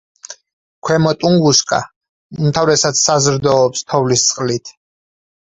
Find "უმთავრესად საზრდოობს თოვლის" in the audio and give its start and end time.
2.47-4.29